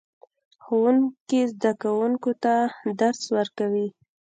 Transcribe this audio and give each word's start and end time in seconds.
ښوونکی 0.63 1.41
زده 1.53 1.71
کوونکو 1.81 2.31
ته 2.43 2.53
درس 2.99 3.21
ورکوي 3.37 3.87